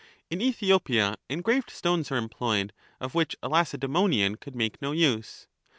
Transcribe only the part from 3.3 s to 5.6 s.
a Lacedaemonian could make no use.